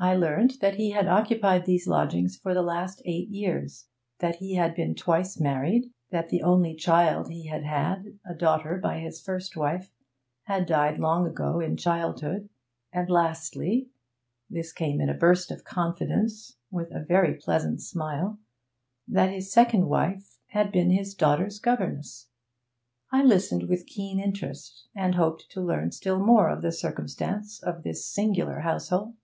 [0.00, 3.88] I learnt that he had occupied these lodgings for the last eight years;
[4.20, 8.76] that he had been twice married; that the only child he had had, a daughter
[8.76, 9.90] by his first wife,
[10.44, 12.48] had died long ago in childhood;
[12.92, 13.88] and lastly
[14.48, 18.38] this came in a burst of confidence, with a very pleasant smile
[19.08, 22.28] that his second wife had been his daughter's governess.
[23.10, 27.82] I listened with keen interest, and hoped to learn still more of the circumstances of
[27.82, 29.14] this singular household.